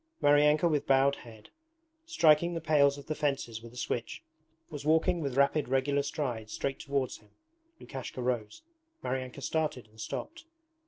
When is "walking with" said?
4.83-5.37